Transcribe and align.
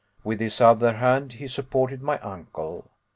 With 0.23 0.39
his 0.39 0.59
other 0.59 0.93
hand 0.93 1.33
he 1.33 1.47
supported 1.47 2.01
my 2.01 2.17
uncle. 2.21 2.89